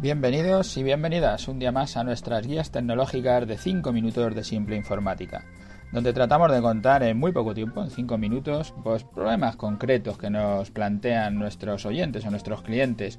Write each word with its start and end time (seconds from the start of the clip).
Bienvenidos 0.00 0.76
y 0.76 0.84
bienvenidas 0.84 1.48
un 1.48 1.58
día 1.58 1.72
más 1.72 1.96
a 1.96 2.04
nuestras 2.04 2.46
guías 2.46 2.70
tecnológicas 2.70 3.48
de 3.48 3.58
5 3.58 3.92
minutos 3.92 4.32
de 4.32 4.44
simple 4.44 4.76
informática, 4.76 5.44
donde 5.90 6.12
tratamos 6.12 6.52
de 6.52 6.62
contar 6.62 7.02
en 7.02 7.18
muy 7.18 7.32
poco 7.32 7.52
tiempo, 7.52 7.82
en 7.82 7.90
5 7.90 8.16
minutos, 8.16 8.72
pues 8.84 9.02
problemas 9.02 9.56
concretos 9.56 10.16
que 10.16 10.30
nos 10.30 10.70
plantean 10.70 11.36
nuestros 11.36 11.84
oyentes 11.84 12.24
o 12.24 12.30
nuestros 12.30 12.62
clientes. 12.62 13.18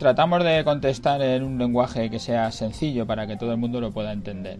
tratamos 0.00 0.42
de 0.42 0.64
contestar 0.64 1.22
en 1.22 1.44
un 1.44 1.58
lenguaje 1.58 2.10
que 2.10 2.18
sea 2.18 2.50
sencillo 2.50 3.06
para 3.06 3.28
que 3.28 3.36
todo 3.36 3.52
el 3.52 3.58
mundo 3.58 3.80
lo 3.80 3.92
pueda 3.92 4.10
entender. 4.10 4.58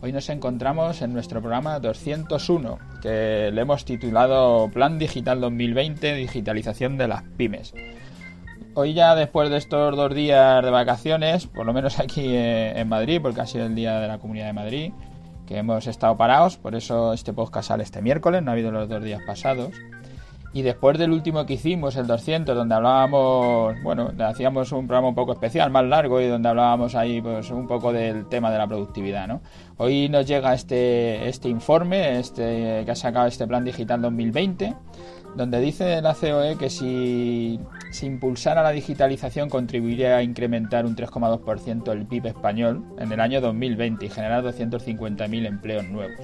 Hoy 0.00 0.10
nos 0.10 0.28
encontramos 0.28 1.02
en 1.02 1.12
nuestro 1.12 1.40
programa 1.40 1.78
201, 1.78 2.78
que 3.00 3.52
le 3.52 3.60
hemos 3.60 3.84
titulado 3.84 4.68
Plan 4.72 4.98
Digital 4.98 5.40
2020, 5.40 6.14
Digitalización 6.14 6.98
de 6.98 7.06
las 7.06 7.22
Pymes 7.36 7.74
hoy 8.78 8.94
ya 8.94 9.16
después 9.16 9.50
de 9.50 9.56
estos 9.56 9.96
dos 9.96 10.14
días 10.14 10.62
de 10.62 10.70
vacaciones, 10.70 11.48
por 11.48 11.66
lo 11.66 11.72
menos 11.72 11.98
aquí 11.98 12.26
eh, 12.28 12.78
en 12.78 12.88
Madrid, 12.88 13.18
porque 13.20 13.40
ha 13.40 13.46
sido 13.46 13.66
el 13.66 13.74
día 13.74 13.98
de 13.98 14.06
la 14.06 14.18
Comunidad 14.18 14.46
de 14.46 14.52
Madrid, 14.52 14.92
que 15.48 15.58
hemos 15.58 15.88
estado 15.88 16.16
parados, 16.16 16.58
por 16.58 16.76
eso 16.76 17.12
este 17.12 17.32
podcast 17.32 17.68
sale 17.68 17.82
este 17.82 18.02
miércoles, 18.02 18.40
no 18.40 18.52
ha 18.52 18.54
habido 18.54 18.70
los 18.70 18.88
dos 18.88 19.02
días 19.02 19.20
pasados. 19.26 19.72
Y 20.52 20.62
después 20.62 20.96
del 20.96 21.10
último 21.10 21.44
que 21.44 21.54
hicimos, 21.54 21.96
el 21.96 22.06
200, 22.06 22.56
donde 22.56 22.74
hablábamos, 22.76 23.74
bueno, 23.82 24.12
hacíamos 24.20 24.70
un 24.70 24.86
programa 24.86 25.08
un 25.08 25.14
poco 25.14 25.32
especial, 25.32 25.70
más 25.70 25.84
largo, 25.84 26.20
y 26.20 26.28
donde 26.28 26.48
hablábamos 26.48 26.94
ahí 26.94 27.20
pues 27.20 27.50
un 27.50 27.66
poco 27.66 27.92
del 27.92 28.26
tema 28.28 28.50
de 28.50 28.58
la 28.58 28.68
productividad, 28.68 29.26
¿no? 29.26 29.40
Hoy 29.76 30.08
nos 30.08 30.24
llega 30.24 30.54
este, 30.54 31.28
este 31.28 31.48
informe, 31.48 32.20
este 32.20 32.84
que 32.84 32.90
ha 32.90 32.94
sacado 32.94 33.26
este 33.26 33.46
Plan 33.46 33.64
Digital 33.64 34.00
2020, 34.00 34.74
donde 35.38 35.60
dice 35.60 36.02
la 36.02 36.14
COE 36.14 36.56
que 36.58 36.68
si 36.68 37.58
si 37.90 38.06
impulsara 38.06 38.62
la 38.62 38.70
digitalización 38.70 39.48
contribuiría 39.48 40.16
a 40.16 40.22
incrementar 40.22 40.84
un 40.84 40.94
3,2% 40.94 41.90
el 41.92 42.06
PIB 42.06 42.26
español 42.26 42.84
en 42.98 43.12
el 43.12 43.20
año 43.20 43.40
2020 43.40 44.04
y 44.04 44.10
generar 44.10 44.44
250.000 44.44 45.46
empleos 45.46 45.84
nuevos. 45.88 46.18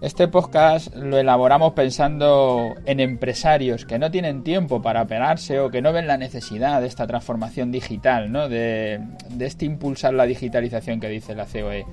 Este 0.00 0.28
podcast 0.28 0.94
lo 0.94 1.18
elaboramos 1.18 1.72
pensando 1.72 2.74
en 2.84 3.00
empresarios 3.00 3.84
que 3.84 3.98
no 3.98 4.10
tienen 4.10 4.44
tiempo 4.44 4.80
para 4.80 5.02
operarse 5.02 5.58
o 5.58 5.70
que 5.70 5.82
no 5.82 5.92
ven 5.92 6.06
la 6.06 6.16
necesidad 6.16 6.80
de 6.80 6.86
esta 6.86 7.06
transformación 7.06 7.72
digital, 7.72 8.30
¿no? 8.30 8.48
de 8.48 9.00
este 9.40 9.64
impulsar 9.64 10.14
la 10.14 10.26
digitalización 10.26 11.00
que 11.00 11.08
dice 11.08 11.34
la 11.34 11.46
COE 11.46 11.86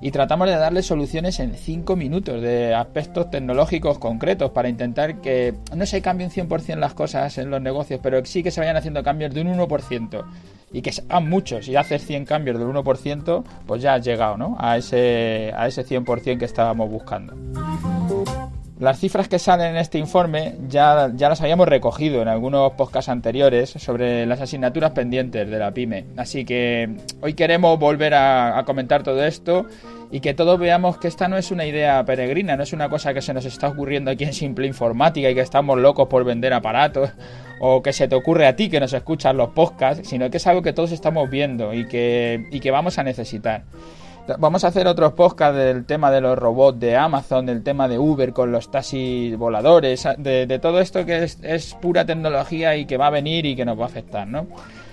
y 0.00 0.10
tratamos 0.10 0.48
de 0.48 0.56
darle 0.56 0.82
soluciones 0.82 1.40
en 1.40 1.54
5 1.54 1.96
minutos 1.96 2.40
de 2.40 2.74
aspectos 2.74 3.30
tecnológicos 3.30 3.98
concretos 3.98 4.50
para 4.50 4.68
intentar 4.68 5.20
que 5.20 5.54
no 5.74 5.86
se 5.86 6.00
cambien 6.02 6.30
100% 6.30 6.76
las 6.76 6.94
cosas 6.94 7.36
en 7.38 7.50
los 7.50 7.60
negocios, 7.60 8.00
pero 8.02 8.24
sí 8.24 8.42
que 8.42 8.50
se 8.50 8.60
vayan 8.60 8.76
haciendo 8.76 9.02
cambios 9.02 9.34
de 9.34 9.40
un 9.40 9.48
1% 9.48 10.24
y 10.72 10.82
que 10.82 10.92
sean 10.92 11.28
muchos. 11.28 11.64
Si 11.64 11.74
haces 11.74 12.04
100 12.06 12.26
cambios 12.26 12.58
del 12.58 12.68
1%, 12.68 13.44
pues 13.66 13.82
ya 13.82 13.94
has 13.94 14.04
llegado 14.04 14.36
¿no? 14.36 14.56
a, 14.60 14.76
ese, 14.76 15.52
a 15.56 15.66
ese 15.66 15.84
100% 15.84 16.38
que 16.38 16.44
estábamos 16.44 16.90
buscando. 16.90 17.34
Las 18.80 19.00
cifras 19.00 19.26
que 19.26 19.40
salen 19.40 19.70
en 19.70 19.76
este 19.76 19.98
informe 19.98 20.54
ya, 20.68 21.10
ya 21.12 21.28
las 21.28 21.40
habíamos 21.40 21.66
recogido 21.66 22.22
en 22.22 22.28
algunos 22.28 22.72
podcasts 22.74 23.08
anteriores 23.08 23.70
sobre 23.70 24.24
las 24.24 24.40
asignaturas 24.40 24.92
pendientes 24.92 25.50
de 25.50 25.58
la 25.58 25.72
pyme. 25.72 26.04
Así 26.16 26.44
que 26.44 26.88
hoy 27.20 27.34
queremos 27.34 27.76
volver 27.80 28.14
a, 28.14 28.62
comentar 28.64 29.02
todo 29.02 29.24
esto 29.24 29.66
y 30.12 30.20
que 30.20 30.32
todos 30.32 30.60
veamos 30.60 30.96
que 30.98 31.08
esta 31.08 31.26
no 31.26 31.36
es 31.36 31.50
una 31.50 31.66
idea 31.66 32.04
peregrina, 32.04 32.56
no 32.56 32.62
es 32.62 32.72
una 32.72 32.88
cosa 32.88 33.12
que 33.12 33.20
se 33.20 33.34
nos 33.34 33.44
está 33.46 33.66
ocurriendo 33.66 34.12
aquí 34.12 34.22
en 34.22 34.32
Simple 34.32 34.68
Informática 34.68 35.28
y 35.28 35.34
que 35.34 35.40
estamos 35.40 35.76
locos 35.76 36.06
por 36.06 36.22
vender 36.22 36.52
aparatos 36.52 37.10
o 37.60 37.82
que 37.82 37.92
se 37.92 38.06
te 38.06 38.14
ocurre 38.14 38.46
a 38.46 38.54
ti 38.54 38.70
que 38.70 38.78
nos 38.78 38.92
escuchas 38.92 39.34
los 39.34 39.48
podcasts, 39.48 40.08
sino 40.08 40.30
que 40.30 40.36
es 40.36 40.46
algo 40.46 40.62
que 40.62 40.72
todos 40.72 40.92
estamos 40.92 41.28
viendo 41.28 41.74
y 41.74 41.88
que, 41.88 42.46
y 42.52 42.60
que 42.60 42.70
vamos 42.70 42.96
a 42.98 43.02
necesitar. 43.02 43.64
Vamos 44.36 44.64
a 44.64 44.68
hacer 44.68 44.86
otros 44.86 45.14
podcasts 45.14 45.56
del 45.56 45.86
tema 45.86 46.10
de 46.10 46.20
los 46.20 46.38
robots 46.38 46.78
de 46.78 46.96
Amazon, 46.96 47.46
del 47.46 47.62
tema 47.62 47.88
de 47.88 47.98
Uber 47.98 48.34
con 48.34 48.52
los 48.52 48.70
taxis 48.70 49.34
voladores, 49.38 50.06
de, 50.18 50.58
todo 50.60 50.80
esto 50.80 51.06
que 51.06 51.22
es, 51.24 51.74
pura 51.80 52.04
tecnología 52.04 52.76
y 52.76 52.84
que 52.84 52.98
va 52.98 53.06
a 53.06 53.10
venir 53.10 53.46
y 53.46 53.56
que 53.56 53.64
nos 53.64 53.78
va 53.78 53.84
a 53.84 53.86
afectar, 53.86 54.26
¿no? 54.26 54.46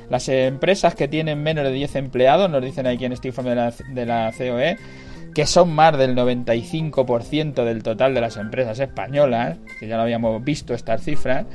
Las 0.09 0.29
empresas 0.29 0.95
que 0.95 1.09
tienen 1.09 1.43
menos 1.43 1.65
de 1.65 1.71
10 1.71 1.95
empleados, 1.95 2.49
nos 2.49 2.63
dicen 2.63 2.87
aquí 2.87 3.03
en 3.03 3.11
este 3.11 3.27
informe 3.29 3.49
de 3.49 3.55
la, 3.57 3.73
de 3.89 4.05
la 4.05 4.31
COE, 4.37 4.77
que 5.33 5.45
son 5.45 5.73
más 5.73 5.97
del 5.97 6.15
95% 6.15 7.65
del 7.65 7.83
total 7.83 8.13
de 8.13 8.21
las 8.21 8.37
empresas 8.37 8.79
españolas, 8.79 9.57
que 9.79 9.87
ya 9.87 9.97
lo 9.97 10.03
habíamos 10.03 10.41
visto 10.45 10.73
estas 10.73 11.03
cifras, 11.03 11.45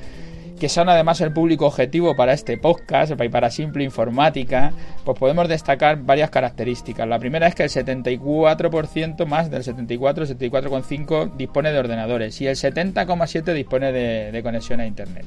que 0.60 0.69
son 0.69 0.88
además 0.91 1.21
el 1.22 1.32
público 1.32 1.66
objetivo 1.66 2.15
para 2.15 2.34
este 2.34 2.59
podcast 2.59 3.12
y 3.19 3.28
para 3.31 3.50
Simple 3.50 3.82
Informática, 3.82 4.72
pues 5.04 5.19
podemos 5.19 5.48
destacar 5.48 6.03
varias 6.03 6.31
características. 6.31 7.09
La 7.09 7.19
primera 7.19 7.48
es 7.48 7.54
que 7.54 7.65
el 7.65 7.71
74% 7.71 9.26
más 9.26 9.50
del 9.50 9.65
74, 9.65 10.26
74,5 10.26 11.34
dispone 11.37 11.72
de 11.72 11.78
ordenadores 11.78 12.41
y 12.43 12.47
el 12.47 12.56
70,7 12.56 13.54
dispone 13.54 13.91
de 13.91 14.43
conexión 14.43 14.81
a 14.81 14.87
Internet 14.87 15.25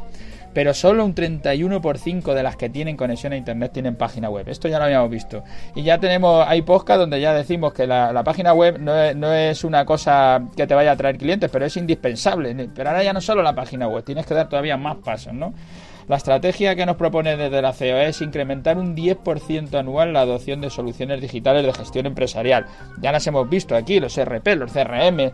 pero 0.54 0.74
solo 0.74 1.06
un 1.06 1.16
31% 1.16 2.34
de 2.34 2.44
las 2.44 2.56
que 2.56 2.70
tienen 2.70 2.96
conexión 2.96 3.34
a 3.34 3.38
internet 3.38 3.72
tienen 3.74 3.96
página 3.96 4.30
web. 4.30 4.48
Esto 4.48 4.68
ya 4.68 4.78
lo 4.78 4.86
habíamos 4.86 5.10
visto. 5.10 5.44
Y 5.76 5.84
ya 5.84 6.00
tenemos, 6.00 6.46
hay 6.48 6.62
podcast 6.62 7.00
donde 7.00 7.20
ya 7.20 7.34
decimos 7.34 7.74
que 7.74 7.88
la, 7.88 8.24
página 8.24 8.54
web 8.54 8.80
no 8.80 9.34
es, 9.34 9.64
una 9.64 9.86
cosa 9.86 10.42
que 10.56 10.68
te 10.68 10.76
vaya 10.76 10.92
a 10.92 10.96
traer 10.96 11.18
clientes, 11.18 11.50
pero 11.52 11.66
es 11.66 11.76
indispensable. 11.78 12.54
Pero 12.74 12.90
ahora 12.90 13.04
ya 13.04 13.14
no 13.14 13.22
solo 13.22 13.42
la 13.42 13.56
página 13.56 13.88
web, 13.88 14.04
tienes 14.04 14.26
que 14.26 14.34
dar 14.34 14.48
todavía 14.50 14.78
más 14.78 14.98
pasos, 14.98 15.34
¿no? 15.34 15.54
La 16.08 16.18
estrategia 16.18 16.76
que 16.76 16.86
nos 16.86 16.98
propone 16.98 17.38
desde 17.38 17.62
la 17.62 17.74
COE 17.74 18.10
es 18.10 18.22
incrementar 18.22 18.78
un 18.78 18.96
10% 18.96 19.74
anual 19.76 20.14
la 20.14 20.22
adopción 20.22 20.62
de 20.62 20.70
soluciones 20.70 21.22
digitales 21.22 21.66
de 21.66 21.74
gestión 21.74 22.06
empresarial. 22.06 22.66
Ya 23.02 23.12
las 23.12 23.26
hemos 23.28 23.50
visto 23.50 23.76
aquí, 23.76 24.00
los 24.00 24.20
RP, 24.20 24.56
los 24.56 24.72
CRM, 24.72 25.32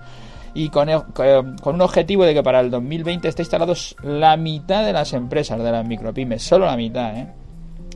y 0.54 0.70
con, 0.70 0.90
con, 1.14 1.76
un 1.76 1.82
objetivo 1.82 2.26
de 2.26 2.34
que 2.34 2.44
para 2.44 2.60
el 2.60 2.72
2020 2.72 3.28
esté 3.28 3.44
instalados 3.44 3.96
la 4.04 4.38
mitad 4.38 4.86
de 4.86 4.94
las 4.94 5.14
empresas 5.14 5.62
de 5.62 5.72
las 5.72 5.88
micropymes, 5.88 6.42
solo 6.42 6.66
la 6.66 6.78
mitad, 6.78 7.18
¿eh? 7.18 7.28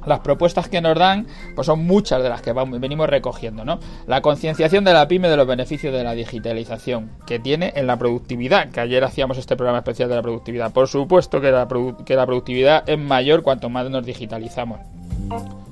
Las 0.05 0.19
propuestas 0.19 0.69
que 0.69 0.81
nos 0.81 0.97
dan 0.97 1.27
pues 1.55 1.67
son 1.67 1.85
muchas 1.85 2.21
de 2.23 2.29
las 2.29 2.41
que 2.41 2.53
venimos 2.53 3.09
recogiendo, 3.09 3.65
¿no? 3.65 3.79
La 4.07 4.21
concienciación 4.21 4.83
de 4.83 4.93
la 4.93 5.07
pyme 5.07 5.29
de 5.29 5.37
los 5.37 5.47
beneficios 5.47 5.93
de 5.93 6.03
la 6.03 6.13
digitalización 6.13 7.11
que 7.25 7.39
tiene 7.39 7.73
en 7.75 7.87
la 7.87 7.97
productividad, 7.97 8.69
que 8.69 8.79
ayer 8.79 9.03
hacíamos 9.03 9.37
este 9.37 9.55
programa 9.55 9.79
especial 9.79 10.09
de 10.09 10.15
la 10.15 10.21
productividad. 10.21 10.71
Por 10.71 10.87
supuesto 10.87 11.41
que 11.41 11.51
la, 11.51 11.67
que 12.05 12.15
la 12.15 12.25
productividad 12.25 12.87
es 12.89 12.99
mayor 12.99 13.43
cuanto 13.43 13.69
más 13.69 13.89
nos 13.89 14.05
digitalizamos. 14.05 14.79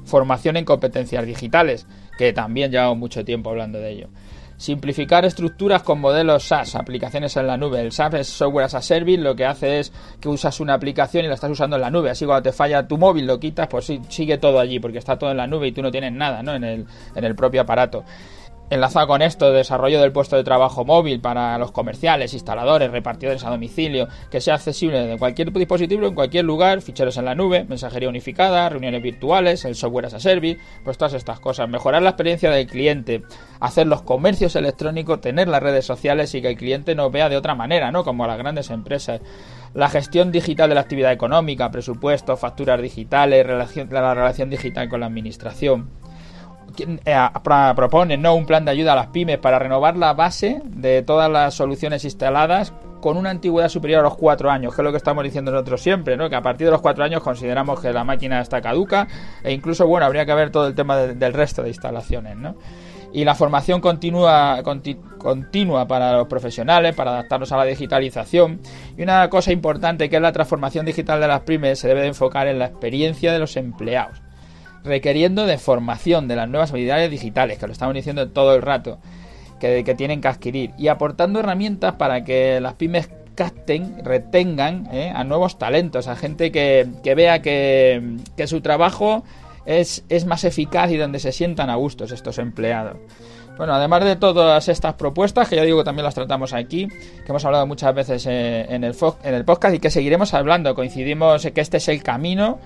Formación 0.06 0.58
en 0.58 0.66
competencias 0.66 1.26
digitales, 1.26 1.88
que 2.18 2.34
también 2.34 2.72
llevamos 2.72 2.98
mucho 2.98 3.24
tiempo 3.24 3.50
hablando 3.50 3.80
de 3.80 3.92
ello. 3.92 4.08
Simplificar 4.62 5.26
estructuras 5.26 5.82
con 5.82 6.00
modelos 6.00 6.44
SaaS, 6.44 6.76
aplicaciones 6.76 7.36
en 7.36 7.48
la 7.48 7.58
nube. 7.58 7.82
El 7.82 7.92
SaaS 7.92 8.14
es 8.14 8.28
Software 8.28 8.66
as 8.66 8.76
a 8.76 8.82
Service, 8.84 9.20
lo 9.20 9.36
que 9.36 9.44
hace 9.44 9.80
es 9.80 9.92
que 10.20 10.30
usas 10.30 10.60
una 10.60 10.76
aplicación 10.76 11.26
y 11.26 11.30
la 11.30 11.34
estás 11.34 11.50
usando 11.50 11.78
en 11.78 11.82
la 11.82 11.90
nube. 11.90 12.12
Así 12.12 12.28
cuando 12.28 12.44
te 12.44 12.52
falla 12.52 12.88
tu 12.88 13.00
móvil, 13.00 13.26
lo 13.26 13.40
quitas, 13.40 13.68
pues 13.68 13.92
sigue 14.10 14.38
todo 14.38 14.60
allí, 14.60 14.80
porque 14.80 15.00
está 15.00 15.18
todo 15.18 15.32
en 15.32 15.38
la 15.38 15.48
nube 15.48 15.70
y 15.70 15.72
tú 15.72 15.82
no 15.82 15.90
tienes 15.90 16.14
nada 16.14 16.44
¿no? 16.44 16.54
en, 16.54 16.64
el, 16.64 16.86
en 17.16 17.24
el 17.24 17.34
propio 17.34 17.62
aparato. 17.62 18.04
Enlazado 18.72 19.06
con 19.06 19.22
esto, 19.22 19.52
desarrollo 19.52 20.00
del 20.00 20.14
puesto 20.14 20.38
de 20.38 20.46
trabajo 20.46 20.86
móvil 20.86 21.20
para 21.20 21.58
los 21.58 21.74
comerciales, 21.74 22.34
instaladores, 22.34 22.90
repartidores 22.90 23.44
a 23.44 23.50
domicilio, 23.50 24.08
que 24.30 24.40
sea 24.40 24.56
accesible 24.56 25.06
de 25.06 25.18
cualquier 25.18 25.52
dispositivo, 25.52 26.08
en 26.08 26.16
cualquier 26.16 26.46
lugar, 26.46 26.82
ficheros 26.82 27.18
en 27.18 27.26
la 27.26 27.36
nube, 27.36 27.66
mensajería 27.66 28.08
unificada, 28.08 28.70
reuniones 28.70 29.04
virtuales, 29.04 29.66
el 29.66 29.76
software 29.76 30.06
as 30.06 30.14
a 30.14 30.22
service, 30.22 30.58
pues 30.86 30.98
todas 30.98 31.16
estas 31.16 31.42
cosas. 31.42 31.68
Mejorar 31.68 32.02
la 32.02 32.12
experiencia 32.12 32.50
del 32.50 32.66
cliente, 32.66 33.24
hacer 33.60 33.88
los 33.88 34.04
comercios 34.04 34.56
electrónicos, 34.56 35.20
tener 35.20 35.50
las 35.50 35.62
redes 35.62 35.86
sociales 35.86 36.34
y 36.34 36.42
que 36.42 36.48
el 36.48 36.56
cliente 36.56 36.96
nos 36.96 37.12
vea 37.12 37.28
de 37.28 37.36
otra 37.36 37.56
manera, 37.56 37.92
¿no? 37.92 38.06
Como 38.06 38.26
las 38.26 38.38
grandes 38.38 38.70
empresas. 38.70 39.20
La 39.74 39.90
gestión 39.90 40.32
digital 40.32 40.70
de 40.70 40.76
la 40.76 40.82
actividad 40.82 41.12
económica, 41.12 41.72
presupuestos, 41.72 42.40
facturas 42.40 42.82
digitales, 42.82 43.46
la 43.46 44.14
relación 44.14 44.50
digital 44.50 44.88
con 44.88 45.02
la 45.02 45.08
administración 45.08 45.90
eh, 46.78 47.28
proponen 47.76 48.22
¿no? 48.22 48.36
un 48.36 48.46
plan 48.46 48.66
de 48.66 48.72
ayuda 48.72 48.94
a 48.94 48.96
las 48.96 49.08
pymes 49.08 49.38
para 49.38 49.60
renovar 49.60 49.98
la 49.98 50.14
base 50.14 50.62
de 50.66 51.02
todas 51.02 51.30
las 51.30 51.54
soluciones 51.54 52.04
instaladas 52.04 52.74
con 53.02 53.18
una 53.18 53.32
antigüedad 53.32 53.70
superior 53.70 54.02
a 54.02 54.04
los 54.04 54.16
cuatro 54.16 54.50
años, 54.50 54.76
que 54.76 54.82
es 54.82 54.86
lo 54.86 54.92
que 54.92 54.98
estamos 54.98 55.24
diciendo 55.24 55.52
nosotros 55.52 55.82
siempre, 55.82 56.16
¿no? 56.16 56.30
que 56.30 56.36
a 56.36 56.42
partir 56.42 56.68
de 56.68 56.72
los 56.72 56.82
cuatro 56.82 57.04
años 57.04 57.22
consideramos 57.22 57.80
que 57.82 57.92
la 57.92 58.04
máquina 58.04 58.40
está 58.40 58.62
caduca 58.62 59.08
e 59.44 59.52
incluso, 59.52 59.88
bueno, 59.88 60.06
habría 60.06 60.26
que 60.26 60.34
ver 60.34 60.52
todo 60.52 60.68
el 60.68 60.76
tema 60.76 60.98
del 60.98 61.34
resto 61.34 61.64
de 61.64 61.70
instalaciones. 61.70 62.38
¿no? 62.38 62.56
Y 63.12 63.26
la 63.26 63.36
formación 63.36 63.82
continua, 63.82 64.62
continua 65.18 65.88
para 65.88 66.14
los 66.14 66.28
profesionales, 66.28 66.96
para 66.96 67.12
adaptarnos 67.12 67.52
a 67.52 67.58
la 67.58 67.66
digitalización. 67.66 68.62
Y 68.98 69.02
una 69.02 69.30
cosa 69.30 69.52
importante 69.52 70.10
que 70.10 70.16
es 70.16 70.22
la 70.22 70.32
transformación 70.32 70.86
digital 70.86 71.20
de 71.20 71.28
las 71.28 71.42
pymes 71.42 71.80
se 71.80 71.88
debe 71.88 72.02
de 72.02 72.08
enfocar 72.08 72.48
en 72.48 72.60
la 72.60 72.68
experiencia 72.68 73.34
de 73.34 73.40
los 73.40 73.58
empleados 73.58 74.22
requiriendo 74.84 75.46
de 75.46 75.58
formación 75.58 76.28
de 76.28 76.36
las 76.36 76.50
nuevas 76.50 76.72
habilidades 76.72 77.12
digitales, 77.12 77.58
que 77.58 77.68
lo 77.68 77.74
estamos 77.74 77.96
diciendo 77.96 78.30
todo 78.30 78.56
el 78.56 78.62
rato, 78.62 79.00
que, 79.60 79.84
tienen 79.96 80.22
que 80.22 80.28
adquirir, 80.28 80.72
y 80.78 80.88
aportando 80.88 81.40
herramientas 81.40 81.96
para 81.96 82.24
que 82.24 82.60
las 82.60 82.74
pymes 82.74 83.10
capten, 83.36 84.04
retengan 84.04 84.90
¿eh? 84.92 85.12
a 85.16 85.24
nuevos 85.24 85.58
talentos, 85.58 86.08
a 86.08 86.16
gente 86.16 86.52
que, 86.52 86.88
vea 87.16 87.42
que, 87.42 88.18
su 88.46 88.62
trabajo 88.62 89.24
es, 89.66 90.04
es 90.10 90.26
más 90.26 90.44
eficaz 90.44 90.92
y 90.92 90.98
donde 90.98 91.20
se 91.20 91.32
sientan 91.32 91.70
a 91.70 91.76
gustos 91.76 92.12
estos 92.12 92.40
empleados. 92.40 92.98
Bueno, 93.58 93.76
además 93.76 94.04
de 94.04 94.16
todas 94.16 94.68
estas 94.70 94.96
propuestas, 94.96 95.48
que 95.48 95.56
ya 95.56 95.62
digo 95.62 95.78
que 95.78 95.84
también 95.84 96.06
las 96.06 96.16
tratamos 96.16 96.54
aquí, 96.54 96.88
que 96.88 97.26
hemos 97.28 97.46
hablado 97.46 97.68
muchas 97.68 97.94
veces 97.94 98.26
eh, 98.26 98.66
en 98.70 98.84
el, 98.84 98.96
en 99.24 99.34
el 99.36 99.46
podcast 99.46 99.76
y 99.76 99.80
que 99.80 99.92
seguiremos 99.92 100.34
hablando, 100.34 100.74
coincidimos 100.74 101.46
en 101.46 101.54
que 101.54 101.62
este 101.62 101.78
es 101.78 101.88
el 101.90 102.02
camino, 102.02 102.60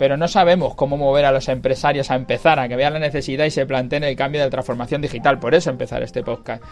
pero 0.00 0.16
no 0.16 0.28
sabemos 0.28 0.74
cómo 0.76 0.96
mover 0.96 1.26
a 1.26 1.30
los 1.30 1.46
empresarios 1.50 2.10
a 2.10 2.14
empezar, 2.14 2.58
a 2.58 2.68
que 2.68 2.74
vean 2.74 2.94
la 2.94 2.98
necesidad 2.98 3.44
y 3.44 3.50
se 3.50 3.66
planteen 3.66 4.02
el 4.02 4.16
cambio 4.16 4.42
de 4.42 4.48
transformación 4.48 5.02
digital. 5.02 5.38
Por 5.38 5.54
eso 5.54 5.68
empezar 5.68 6.02
este 6.02 6.22
podcast. 6.22 6.64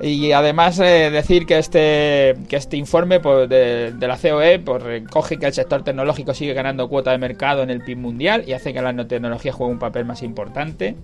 Y 0.00 0.30
además 0.30 0.78
eh, 0.78 1.10
decir 1.10 1.44
que 1.44 1.58
este, 1.58 2.36
que 2.48 2.54
este 2.54 2.76
informe 2.76 3.18
pues, 3.18 3.48
de, 3.48 3.92
la 3.98 4.16
COE 4.16 4.60
pues, 4.60 4.80
recoge 4.80 5.38
que 5.38 5.46
el 5.46 5.52
sector 5.52 5.82
tecnológico 5.82 6.34
sigue 6.34 6.54
ganando 6.54 6.88
cuota 6.88 7.10
de 7.10 7.18
mercado 7.18 7.64
en 7.64 7.70
el 7.70 7.82
PIB 7.82 7.98
mundial 7.98 8.44
y 8.46 8.52
hace 8.52 8.72
que 8.72 8.80
la 8.80 8.92
nanotecnología 8.92 9.52
juegue 9.52 9.72
un 9.72 9.80
papel 9.80 10.04
más 10.04 10.22
importante 10.22 10.94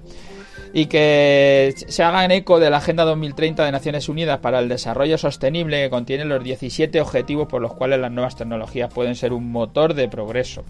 y 0.73 0.87
que 0.87 1.75
se 1.89 2.05
hagan 2.05 2.31
eco 2.31 2.61
de 2.61 2.71
la 2.71 2.77
Agenda 2.77 3.05
2030 3.05 3.65
de 3.65 3.73
Naciones 3.73 4.09
Unidas 4.09 4.39
para 4.39 4.61
el 4.61 4.69
Desarrollo 4.69 5.19
Sostenible 5.19 5.83
que 5.83 5.91
contiene 5.91 6.25
los 6.25 6.45
17 6.45 7.01
objetivos 7.01 7.49
por 7.49 7.61
los 7.61 7.75
cuales 7.75 7.99
las 7.99 8.13
nuevas 8.13 8.37
tecnologías 8.37 8.95
pueden 8.95 9.17
ser 9.17 9.33
un 9.33 9.51
motor 9.51 9.95
de 9.95 10.09
progreso. 10.09 10.63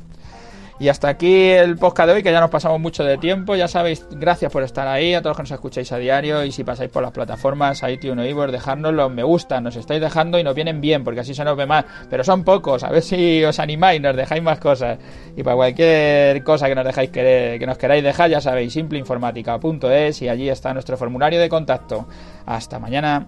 Y 0.81 0.89
hasta 0.89 1.09
aquí 1.09 1.51
el 1.51 1.77
podcast 1.77 2.09
de 2.09 2.15
hoy, 2.15 2.23
que 2.23 2.31
ya 2.31 2.41
nos 2.41 2.51
pasamos 2.51 2.79
mucho 2.79 3.03
de 3.03 3.19
tiempo. 3.19 3.57
Ya 3.57 3.67
sabéis, 3.67 4.07
gracias 4.11 4.53
por 4.53 4.63
estar 4.63 4.87
ahí, 4.87 5.13
a 5.13 5.21
todos 5.21 5.31
los 5.31 5.37
que 5.37 5.43
nos 5.43 5.51
escucháis 5.51 5.91
a 5.91 5.99
diario. 5.99 6.45
Y 6.45 6.53
si 6.53 6.63
pasáis 6.63 6.89
por 6.89 7.03
las 7.03 7.11
plataformas, 7.11 7.83
iTunes 7.89 8.25
o 8.25 8.29
Ivor, 8.29 8.53
dejadnos 8.53 8.95
los 8.95 9.11
me 9.11 9.25
gusta. 9.25 9.61
Nos 9.61 9.75
estáis 9.75 10.01
dejando 10.01 10.39
y 10.39 10.45
nos 10.45 10.55
vienen 10.55 10.81
bien, 10.81 11.03
porque 11.03 11.21
así 11.21 11.35
se 11.35 11.45
nos 11.45 11.57
ve 11.57 11.67
más. 11.67 11.85
Pero 12.09 12.23
son 12.23 12.45
pocos, 12.45 12.85
a 12.85 12.91
ver 12.91 13.03
si 13.03 13.43
os 13.45 13.59
animáis, 13.59 14.01
nos 14.01 14.15
dejáis 14.15 14.43
más 14.43 14.61
cosas. 14.61 14.99
Y 15.37 15.43
para 15.43 15.57
cualquier 15.57 16.45
cosa 16.45 16.69
que 16.69 16.75
nos 16.77 16.85
dejáis 16.85 17.11
que 17.11 17.65
nos 17.67 17.77
queráis 17.77 18.05
dejar, 18.05 18.31
ya 18.31 18.41
sabéis, 18.41 18.73
simpleinformática.es 18.73 20.23
y 20.23 20.29
allí 20.29 20.49
está 20.49 20.73
nuestro 20.73 20.97
formulario 20.97 21.41
de 21.41 21.49
contacto. 21.49 22.07
Hasta 22.47 22.79
mañana. 22.79 23.27